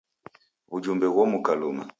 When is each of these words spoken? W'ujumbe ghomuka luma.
W'ujumbe 0.69 1.05
ghomuka 1.13 1.51
luma. 1.59 1.83